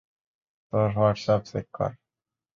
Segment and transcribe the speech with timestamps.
[0.73, 1.91] তোর WhatsApp check কর।